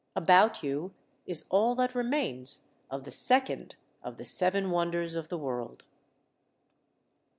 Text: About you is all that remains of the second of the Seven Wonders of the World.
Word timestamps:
About 0.15 0.63
you 0.63 0.95
is 1.27 1.45
all 1.51 1.75
that 1.75 1.93
remains 1.93 2.61
of 2.89 3.03
the 3.03 3.11
second 3.11 3.75
of 4.01 4.17
the 4.17 4.25
Seven 4.25 4.71
Wonders 4.71 5.13
of 5.13 5.29
the 5.29 5.37
World. 5.37 5.83